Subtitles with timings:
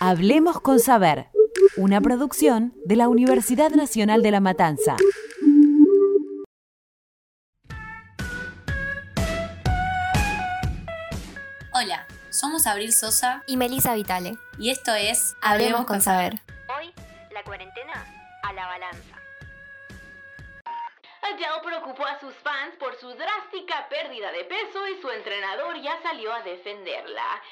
[0.00, 1.28] Hablemos con Saber,
[1.78, 4.96] una producción de la Universidad Nacional de La Matanza.
[11.72, 14.36] Hola, somos Abril Sosa y Melisa Vitale.
[14.58, 16.40] y esto es Hablemos con Saber.
[16.78, 16.92] Hoy,
[17.32, 18.04] la cuarentena
[18.42, 19.15] a la balanza.
[21.44, 26.00] Adele preocupó a sus fans por su drástica pérdida de peso y su entrenador ya
[26.02, 27.42] salió a defenderla.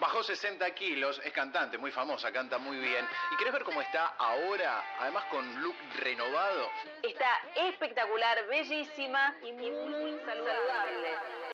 [0.00, 3.06] Bajó 60 kilos, es cantante, muy famosa, canta muy bien.
[3.32, 4.84] ¿Y querés ver cómo está ahora?
[4.98, 6.68] Además con look renovado.
[7.02, 11.47] Está espectacular, bellísima y muy, muy saludable.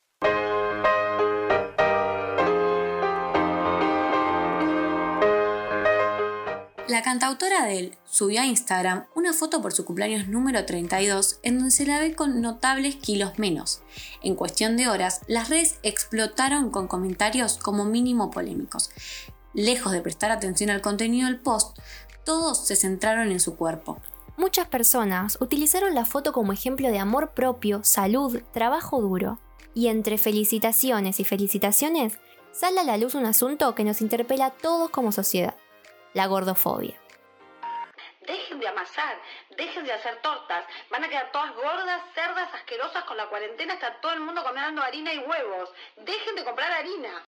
[6.94, 11.72] La cantautora Adele subió a Instagram una foto por su cumpleaños número 32 en donde
[11.72, 13.82] se la ve con notables kilos menos.
[14.22, 18.92] En cuestión de horas, las redes explotaron con comentarios como mínimo polémicos.
[19.54, 21.76] Lejos de prestar atención al contenido del post,
[22.24, 24.00] todos se centraron en su cuerpo.
[24.36, 29.40] Muchas personas utilizaron la foto como ejemplo de amor propio, salud, trabajo duro.
[29.74, 32.20] Y entre felicitaciones y felicitaciones,
[32.52, 35.56] sale a la luz un asunto que nos interpela a todos como sociedad,
[36.14, 36.98] la gordofobia.
[38.20, 39.20] Dejen de amasar,
[39.50, 40.64] dejen de hacer tortas.
[40.88, 43.74] Van a quedar todas gordas, cerdas, asquerosas con la cuarentena.
[43.74, 45.70] Está todo el mundo comiendo harina y huevos.
[45.96, 47.26] Dejen de comprar harina.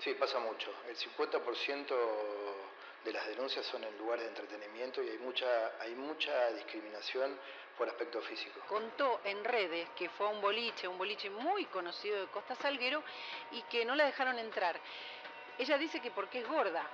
[0.00, 0.72] Sí, pasa mucho.
[0.88, 1.94] El 50%
[3.04, 7.36] de las denuncias son en lugares de entretenimiento y hay mucha, hay mucha discriminación
[7.76, 8.58] por aspecto físico.
[8.68, 13.02] contó en redes que fue a un boliche, un boliche muy conocido de Costa Salguero,
[13.50, 14.80] y que no la dejaron entrar.
[15.58, 16.88] Ella dice que porque es gorda,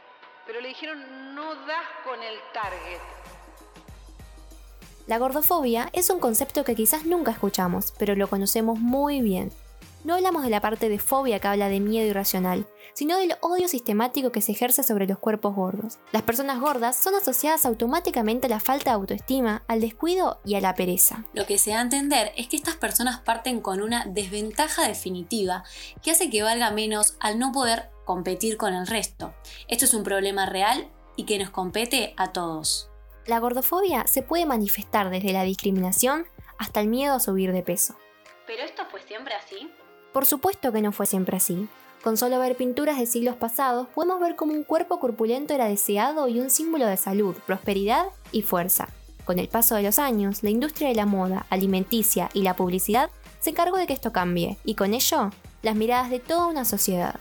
[0.47, 3.01] pero le dijeron no das con el target.
[5.07, 9.51] La gordofobia es un concepto que quizás nunca escuchamos, pero lo conocemos muy bien.
[10.05, 13.69] No hablamos de la parte de fobia que habla de miedo irracional, sino del odio
[13.69, 15.99] sistemático que se ejerce sobre los cuerpos gordos.
[16.11, 20.61] Las personas gordas son asociadas automáticamente a la falta de autoestima, al descuido y a
[20.61, 21.25] la pereza.
[21.35, 25.63] Lo que se da a entender es que estas personas parten con una desventaja definitiva
[26.03, 29.33] que hace que valga menos al no poder competir con el resto.
[29.69, 32.91] Esto es un problema real y que nos compete a todos.
[33.27, 36.27] La gordofobia se puede manifestar desde la discriminación
[36.59, 37.95] hasta el miedo a subir de peso.
[38.49, 39.71] ¿Pero esto fue siempre así?
[40.13, 41.69] Por supuesto que no fue siempre así.
[42.03, 46.29] Con solo ver pinturas de siglos pasados, podemos ver cómo un cuerpo corpulento era deseado
[46.29, 48.89] y un símbolo de salud, prosperidad y fuerza.
[49.25, 53.11] Con el paso de los años, la industria de la moda, alimenticia y la publicidad
[53.41, 55.31] se encargó de que esto cambie, y con ello,
[55.63, 57.21] las miradas de toda una sociedad.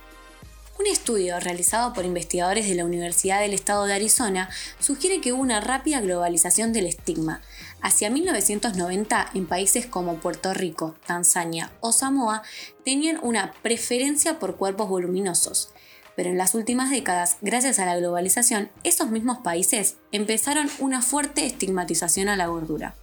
[0.82, 4.50] Un estudio realizado por investigadores de la Universidad del Estado de Arizona
[4.80, 7.44] sugiere que hubo una rápida globalización del estigma.
[7.84, 12.42] Hacia 1990, en países como Puerto Rico, Tanzania o Samoa,
[12.84, 15.70] tenían una preferencia por cuerpos voluminosos.
[16.16, 21.46] Pero en las últimas décadas, gracias a la globalización, esos mismos países empezaron una fuerte
[21.46, 22.96] estigmatización a la gordura.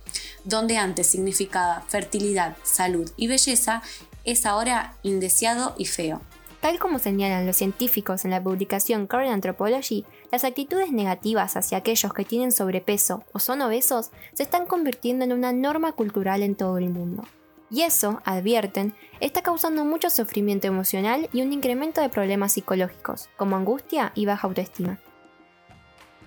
[0.43, 3.83] Donde antes significaba fertilidad, salud y belleza,
[4.25, 6.21] es ahora indeseado y feo.
[6.69, 12.13] Tal como señalan los científicos en la publicación Current Anthropology, las actitudes negativas hacia aquellos
[12.13, 16.77] que tienen sobrepeso o son obesos se están convirtiendo en una norma cultural en todo
[16.77, 17.25] el mundo.
[17.71, 23.57] Y eso, advierten, está causando mucho sufrimiento emocional y un incremento de problemas psicológicos, como
[23.57, 24.99] angustia y baja autoestima.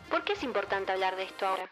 [0.09, 1.69] ¿Por qué es importante hablar de esto ahora?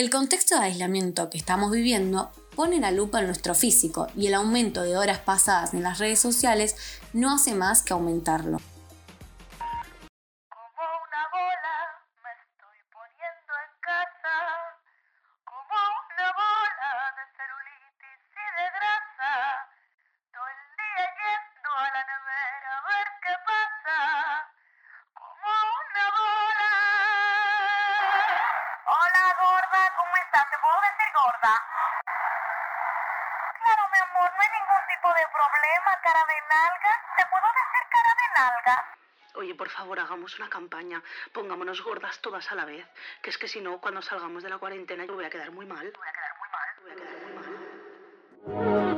[0.00, 4.32] El contexto de aislamiento que estamos viviendo pone la lupa en nuestro físico y el
[4.32, 6.74] aumento de horas pasadas en las redes sociales
[7.12, 8.62] no hace más que aumentarlo.
[36.10, 36.92] Cara de nalga.
[37.16, 38.76] ¿Te puedo decir cara de nalga?
[39.36, 41.02] Oye, por favor, hagamos una campaña.
[41.32, 42.84] Pongámonos gordas todas a la vez.
[43.22, 45.66] Que es que si no, cuando salgamos de la cuarentena yo voy a quedar muy
[45.66, 45.92] mal.
[45.96, 46.68] Voy a quedar muy mal.
[46.82, 47.34] Voy a quedar muy
[48.56, 48.90] mal.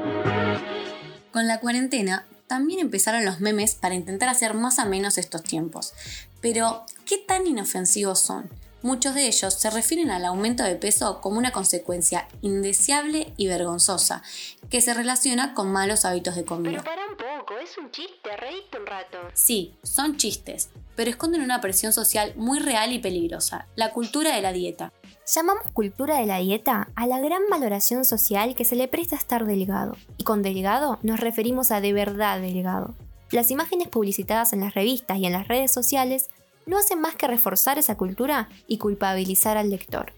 [1.33, 5.95] Con la cuarentena también empezaron los memes para intentar hacer más a menos estos tiempos.
[6.41, 8.51] Pero, ¿qué tan inofensivos son?
[8.83, 14.23] Muchos de ellos se refieren al aumento de peso como una consecuencia indeseable y vergonzosa,
[14.71, 16.83] que se relaciona con malos hábitos de comida.
[16.83, 19.19] Pero para un poco, es un chiste, reíste un rato.
[19.35, 24.43] Sí, son chistes, pero esconden una presión social muy real y peligrosa, la cultura de
[24.43, 24.93] la dieta.
[25.33, 29.19] Llamamos cultura de la dieta a la gran valoración social que se le presta a
[29.21, 29.97] estar delgado.
[30.19, 32.97] Y con delgado nos referimos a de verdad delgado.
[33.31, 36.29] Las imágenes publicitadas en las revistas y en las redes sociales
[36.67, 40.13] no hacen más que reforzar esa cultura y culpabilizar al lector.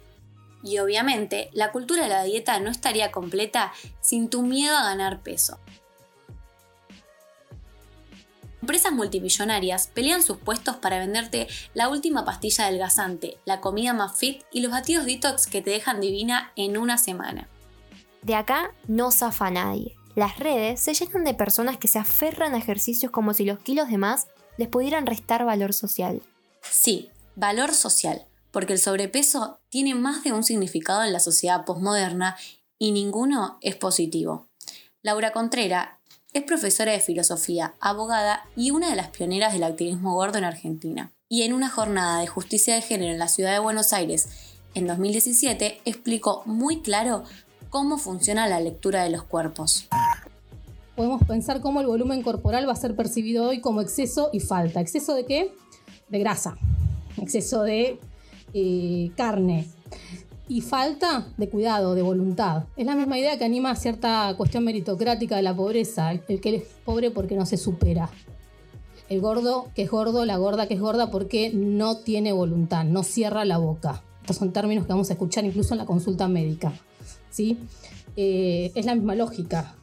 [0.62, 5.20] Y obviamente, la cultura de la dieta no estaría completa sin tu miedo a ganar
[5.22, 5.58] peso.
[8.62, 14.42] Empresas multimillonarias pelean sus puestos para venderte la última pastilla adelgazante, la comida más fit
[14.50, 17.50] y los batidos detox que te dejan divina en una semana.
[18.22, 19.94] De acá no zafa nadie.
[20.14, 23.90] Las redes se llenan de personas que se aferran a ejercicios como si los kilos
[23.90, 26.22] de más les pudieran restar valor social.
[26.70, 32.36] Sí, valor social, porque el sobrepeso tiene más de un significado en la sociedad posmoderna
[32.78, 34.48] y ninguno es positivo.
[35.02, 36.00] Laura Contrera
[36.32, 41.12] es profesora de filosofía, abogada y una de las pioneras del activismo gordo en Argentina.
[41.28, 44.28] Y en una jornada de justicia de género en la ciudad de Buenos Aires
[44.74, 47.24] en 2017 explicó muy claro
[47.70, 49.88] cómo funciona la lectura de los cuerpos.
[50.96, 54.80] Podemos pensar cómo el volumen corporal va a ser percibido hoy como exceso y falta.
[54.80, 55.54] ¿Exceso de qué?
[56.08, 56.56] De grasa,
[57.16, 57.98] exceso de
[58.52, 59.66] eh, carne,
[60.48, 62.64] y falta de cuidado, de voluntad.
[62.76, 66.64] Es la misma idea que anima cierta cuestión meritocrática de la pobreza, el que es
[66.84, 68.10] pobre porque no se supera.
[69.08, 73.02] El gordo que es gordo, la gorda que es gorda porque no tiene voluntad, no
[73.02, 74.02] cierra la boca.
[74.20, 76.72] Estos son términos que vamos a escuchar incluso en la consulta médica.
[77.30, 77.58] ¿sí?
[78.16, 79.74] Eh, es la misma lógica.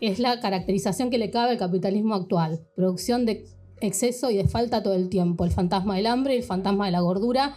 [0.00, 2.60] Es la caracterización que le cabe al capitalismo actual.
[2.76, 3.46] Producción de
[3.80, 5.44] exceso y de falta todo el tiempo.
[5.44, 7.56] El fantasma del hambre, el fantasma de la gordura,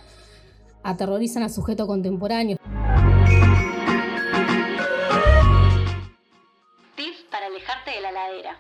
[0.84, 2.58] aterrorizan al sujeto contemporáneo.
[6.96, 8.58] Tips para alejarte de la ladera.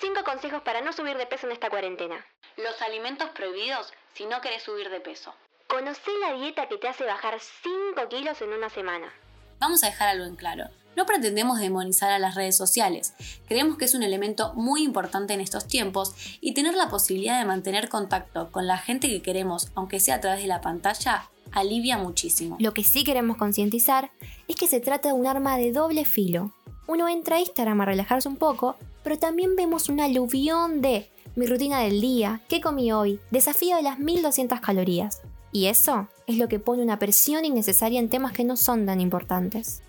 [0.00, 2.16] 5 consejos para no subir de peso en esta cuarentena.
[2.56, 5.34] Los alimentos prohibidos si no querés subir de peso.
[5.68, 9.12] Conocé la dieta que te hace bajar 5 kilos en una semana.
[9.58, 10.66] Vamos a dejar algo en claro.
[10.96, 13.14] No pretendemos demonizar a las redes sociales.
[13.46, 17.44] Creemos que es un elemento muy importante en estos tiempos y tener la posibilidad de
[17.44, 21.98] mantener contacto con la gente que queremos, aunque sea a través de la pantalla, alivia
[21.98, 22.56] muchísimo.
[22.60, 24.10] Lo que sí queremos concientizar
[24.48, 26.52] es que se trata de un arma de doble filo.
[26.86, 31.46] Uno entra a Instagram a relajarse un poco, pero también vemos un aluvión de mi
[31.46, 35.22] rutina del día, qué comí hoy, desafío de las 1200 calorías.
[35.50, 39.00] Y eso es lo que pone una presión innecesaria en temas que no son tan
[39.00, 39.82] importantes.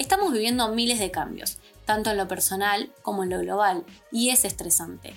[0.00, 4.46] Estamos viviendo miles de cambios, tanto en lo personal como en lo global, y es
[4.46, 5.12] estresante.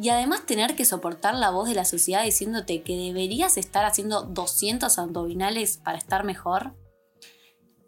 [0.00, 4.22] Y además tener que soportar la voz de la sociedad diciéndote que deberías estar haciendo
[4.22, 6.76] 200 abdominales para estar mejor.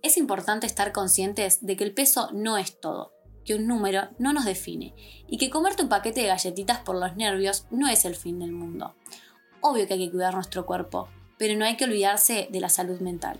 [0.03, 3.13] Es importante estar conscientes de que el peso no es todo,
[3.45, 4.93] que un número no nos define
[5.29, 8.51] y que comerte un paquete de galletitas por los nervios no es el fin del
[8.51, 8.97] mundo.
[9.61, 11.09] Obvio que hay que cuidar nuestro cuerpo,
[11.39, 13.39] pero no hay que olvidarse de la salud mental.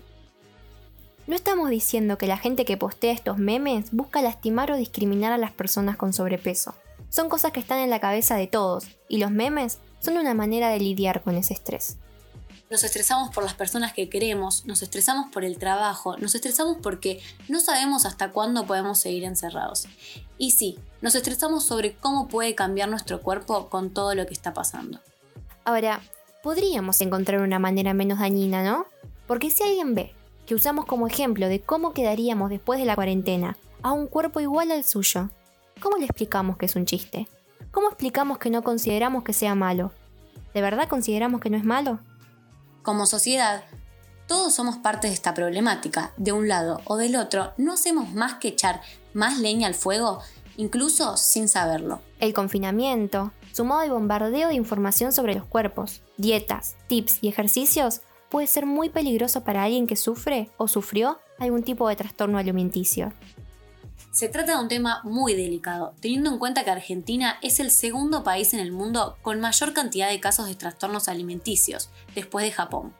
[1.27, 5.37] No estamos diciendo que la gente que postea estos memes busca lastimar o discriminar a
[5.37, 6.73] las personas con sobrepeso.
[7.09, 10.69] Son cosas que están en la cabeza de todos, y los memes son una manera
[10.69, 11.97] de lidiar con ese estrés.
[12.71, 17.21] Nos estresamos por las personas que queremos, nos estresamos por el trabajo, nos estresamos porque
[17.49, 19.87] no sabemos hasta cuándo podemos seguir encerrados.
[20.37, 24.53] Y sí, nos estresamos sobre cómo puede cambiar nuestro cuerpo con todo lo que está
[24.53, 24.99] pasando.
[25.65, 26.01] Ahora,
[26.41, 28.87] podríamos encontrar una manera menos dañina, ¿no?
[29.27, 30.15] Porque si alguien ve
[30.51, 34.69] que usamos como ejemplo de cómo quedaríamos después de la cuarentena a un cuerpo igual
[34.71, 35.29] al suyo,
[35.81, 37.29] ¿cómo le explicamos que es un chiste?
[37.71, 39.93] ¿Cómo explicamos que no consideramos que sea malo?
[40.53, 42.01] ¿De verdad consideramos que no es malo?
[42.83, 43.63] Como sociedad,
[44.27, 46.11] todos somos parte de esta problemática.
[46.17, 48.81] De un lado o del otro, no hacemos más que echar
[49.13, 50.19] más leña al fuego,
[50.57, 52.01] incluso sin saberlo.
[52.19, 58.01] El confinamiento, sumado al bombardeo de información sobre los cuerpos, dietas, tips y ejercicios,
[58.31, 63.13] puede ser muy peligroso para alguien que sufre o sufrió algún tipo de trastorno alimenticio.
[64.11, 68.23] Se trata de un tema muy delicado, teniendo en cuenta que Argentina es el segundo
[68.23, 72.93] país en el mundo con mayor cantidad de casos de trastornos alimenticios, después de Japón.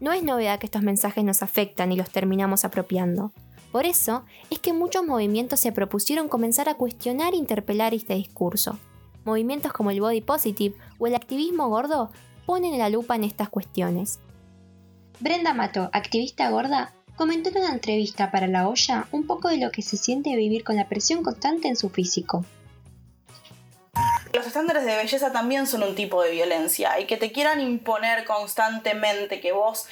[0.00, 3.32] No es novedad que estos mensajes nos afectan y los terminamos apropiando.
[3.72, 8.78] Por eso es que muchos movimientos se propusieron comenzar a cuestionar e interpelar este discurso.
[9.24, 12.10] Movimientos como el body positive o el activismo gordo
[12.46, 14.18] ponen la lupa en estas cuestiones.
[15.20, 19.70] Brenda Mato, activista gorda, comentó en una entrevista para La Olla un poco de lo
[19.70, 22.44] que se siente vivir con la presión constante en su físico.
[24.32, 28.24] Los estándares de belleza también son un tipo de violencia y que te quieran imponer
[28.24, 29.86] constantemente que vos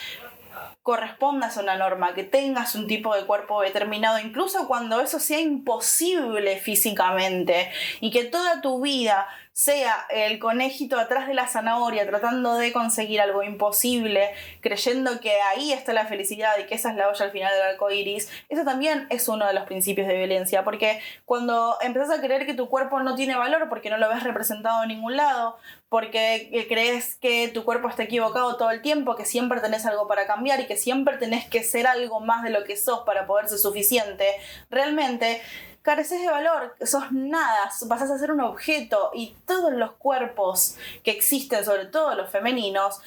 [0.89, 5.39] correspondas a una norma, que tengas un tipo de cuerpo determinado, incluso cuando eso sea
[5.39, 9.29] imposible físicamente y que toda tu vida
[9.59, 15.73] sea el conejito atrás de la zanahoria tratando de conseguir algo imposible, creyendo que ahí
[15.73, 18.63] está la felicidad y que esa es la olla al final del arco iris, eso
[18.63, 22.69] también es uno de los principios de violencia, porque cuando empezás a creer que tu
[22.69, 25.57] cuerpo no tiene valor porque no lo ves representado en ningún lado,
[25.89, 30.29] porque crees que tu cuerpo está equivocado todo el tiempo, que siempre tenés algo para
[30.29, 33.49] cambiar y que siempre tenés que ser algo más de lo que sos para poder
[33.49, 34.25] ser suficiente,
[34.71, 35.43] realmente
[35.89, 41.11] careces de valor, sos nada, pasás a ser un objeto y todos los cuerpos que
[41.11, 43.01] existen, sobre todo los femeninos,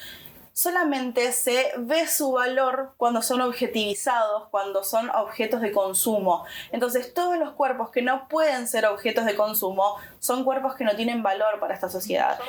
[0.52, 6.44] solamente se ve su valor cuando son objetivizados, cuando son objetos de consumo.
[6.72, 10.96] Entonces todos los cuerpos que no pueden ser objetos de consumo son cuerpos que no
[10.96, 12.40] tienen valor para esta sociedad.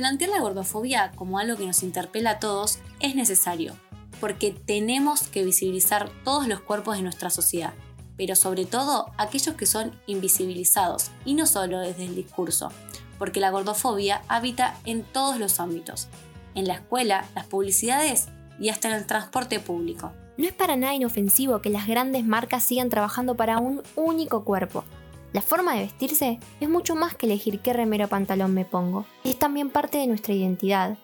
[0.00, 3.76] Plantear la gordofobia como algo que nos interpela a todos es necesario,
[4.18, 7.74] porque tenemos que visibilizar todos los cuerpos de nuestra sociedad,
[8.16, 12.72] pero sobre todo aquellos que son invisibilizados, y no solo desde el discurso,
[13.18, 16.08] porque la gordofobia habita en todos los ámbitos,
[16.54, 18.28] en la escuela, las publicidades
[18.58, 20.12] y hasta en el transporte público.
[20.38, 24.82] No es para nada inofensivo que las grandes marcas sigan trabajando para un único cuerpo,
[25.32, 29.06] la forma de vestirse es mucho más que elegir qué remero o pantalón me pongo.
[29.22, 30.98] Es también parte de nuestra identidad.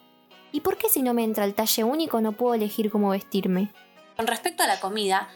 [0.50, 3.70] ¿Y por qué si no me entra el talle único no puedo elegir cómo vestirme?
[4.16, 5.28] Con respecto a la comida,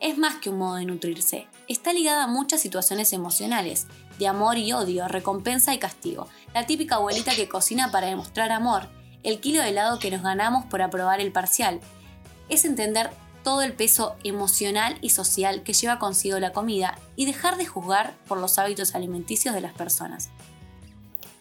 [0.00, 1.46] es más que un modo de nutrirse.
[1.68, 3.86] Está ligada a muchas situaciones emocionales,
[4.18, 6.26] de amor y odio, recompensa y castigo.
[6.52, 8.88] La típica abuelita que cocina para demostrar amor,
[9.22, 11.80] el kilo de helado que nos ganamos por aprobar el parcial.
[12.48, 13.10] Es entender
[13.42, 18.14] todo el peso emocional y social que lleva consigo la comida y dejar de juzgar
[18.28, 20.30] por los hábitos alimenticios de las personas.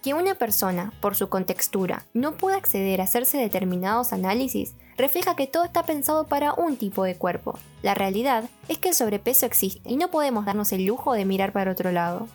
[0.04, 5.48] Que una persona, por su contextura, no pueda acceder a hacerse determinados análisis refleja que
[5.48, 7.58] todo está pensado para un tipo de cuerpo.
[7.82, 11.52] La realidad es que el sobrepeso existe y no podemos darnos el lujo de mirar
[11.52, 12.28] para otro lado.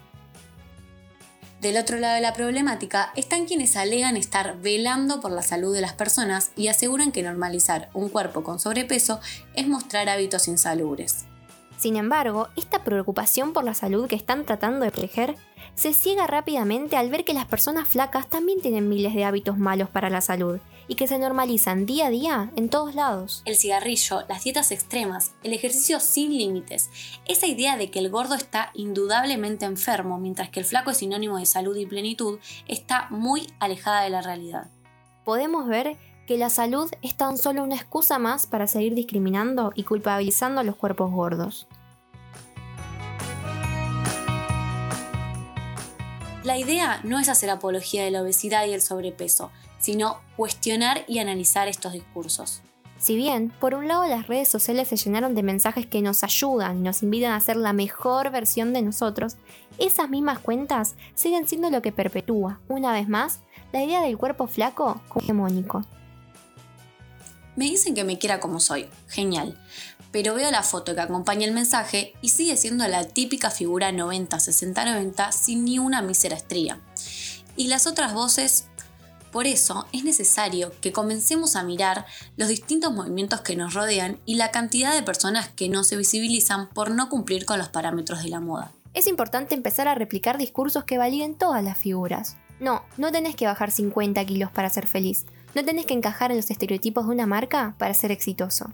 [1.67, 5.81] Del otro lado de la problemática están quienes alegan estar velando por la salud de
[5.81, 9.19] las personas y aseguran que normalizar un cuerpo con sobrepeso
[9.57, 11.25] es mostrar hábitos insalubres.
[11.77, 15.35] Sin embargo, esta preocupación por la salud que están tratando de proteger
[15.77, 19.91] se ciega rápidamente al ver que las personas flacas también tienen miles de hábitos malos
[19.91, 23.43] para la salud y que se normalizan día a día en todos lados.
[23.45, 26.89] El cigarrillo, las dietas extremas, el ejercicio sin límites,
[27.27, 31.39] esa idea de que el gordo está indudablemente enfermo mientras que el flaco es sinónimo
[31.39, 34.71] de salud y plenitud está muy alejada de la realidad.
[35.25, 39.85] Podemos ver que la salud es tan solo una excusa más para seguir discriminando y
[39.85, 41.67] culpabilizando a los cuerpos gordos.
[46.47, 49.51] La idea no es hacer apología de la obesidad y el sobrepeso,
[49.81, 52.63] sino cuestionar y analizar estos discursos.
[53.01, 56.79] Si bien, por un lado las redes sociales se llenaron de mensajes que nos ayudan
[56.79, 59.39] y nos invitan a ser la mejor versión de nosotros,
[59.79, 63.41] esas mismas cuentas siguen siendo lo que perpetúa, una vez más,
[63.73, 65.85] la idea del cuerpo flaco como hegemónico.
[67.57, 69.59] Me dicen que me quiera como soy, genial,
[70.13, 75.33] pero veo la foto que acompaña el mensaje y sigue siendo la típica figura 90-60-90
[75.33, 76.81] sin ni una mísera estría.
[77.57, 78.67] Y las otras voces,
[79.33, 84.37] por eso es necesario que comencemos a mirar los distintos movimientos que nos rodean y
[84.37, 88.29] la cantidad de personas que no se visibilizan por no cumplir con los parámetros de
[88.29, 88.73] la moda.
[88.95, 92.37] Es importante empezar a replicar discursos que validen todas las figuras.
[92.61, 95.27] No, no tenés que bajar 50 kilos para ser feliz.
[95.55, 98.73] No tenés que encajar en los estereotipos de una marca para ser exitoso.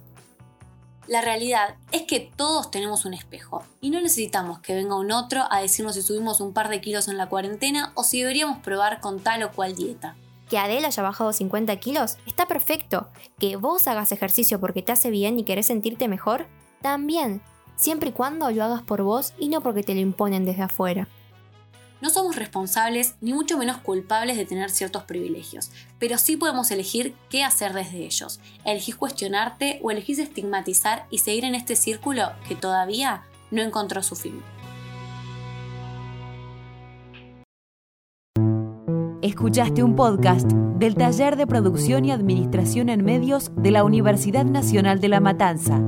[1.09, 5.43] La realidad es que todos tenemos un espejo y no necesitamos que venga un otro
[5.51, 9.01] a decirnos si subimos un par de kilos en la cuarentena o si deberíamos probar
[9.01, 10.15] con tal o cual dieta.
[10.49, 13.09] Que Adele haya bajado 50 kilos está perfecto.
[13.39, 16.47] Que vos hagas ejercicio porque te hace bien y querés sentirte mejor,
[16.83, 17.43] también,
[17.75, 21.09] siempre y cuando lo hagas por vos y no porque te lo imponen desde afuera.
[22.03, 27.15] No somos responsables ni mucho menos culpables de tener ciertos privilegios, pero sí podemos elegir
[27.31, 28.41] qué hacer desde ellos.
[28.65, 34.17] Elegís cuestionarte o elegís estigmatizar y seguir en este círculo que todavía no encontró su
[34.17, 34.43] fin.
[39.23, 44.99] Escuchaste un podcast del Taller de Producción y Administración en Medios de la Universidad Nacional
[44.99, 45.81] de La Matanza.